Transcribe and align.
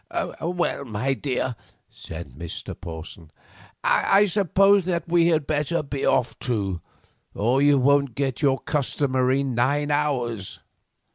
"Well, 0.41 0.83
my 0.83 1.13
dear," 1.13 1.55
said 1.87 2.29
Mr. 2.29 2.73
Porson, 2.73 3.29
"I 3.83 4.25
suppose 4.25 4.85
that 4.85 5.07
we 5.07 5.27
had 5.27 5.45
better 5.45 5.83
be 5.83 6.07
off 6.07 6.39
too, 6.39 6.81
or 7.35 7.61
you 7.61 7.77
won't 7.77 8.15
get 8.15 8.41
your 8.41 8.57
customary 8.57 9.43
nine 9.43 9.91
hours." 9.91 10.59